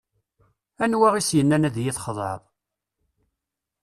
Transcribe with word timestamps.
Anwa 0.83 1.09
is-yennan 1.19 1.67
ad 1.67 1.75
iyi-txedɛeḍ? 1.77 2.41